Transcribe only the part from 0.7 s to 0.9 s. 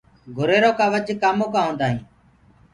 ڪآ